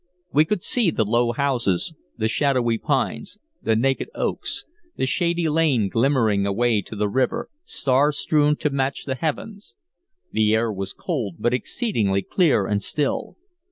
[0.33, 5.89] We could see the low houses, the shadowy pines, the naked oaks, the sandy lane
[5.89, 9.75] glimmering away to the river, star strewn to match the heavens.
[10.31, 13.37] The air was cold, but exceedingly clear and still.